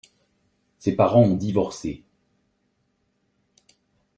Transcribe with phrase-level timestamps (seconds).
[0.79, 2.03] Ses parents ont divorcé.